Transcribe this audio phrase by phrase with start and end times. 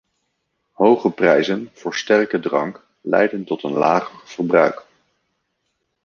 [0.77, 4.85] Hoge prijzen voor sterke drank leiden tot een lager verbruik.